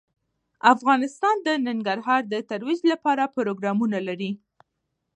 افغانستان 0.73 1.35
د 1.47 1.49
ننګرهار 1.67 2.21
د 2.27 2.35
ترویج 2.49 2.81
لپاره 2.91 3.31
پروګرامونه 3.37 3.97
لري. 4.07 4.31